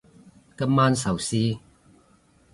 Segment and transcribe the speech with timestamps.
[0.57, 1.59] 今晚壽司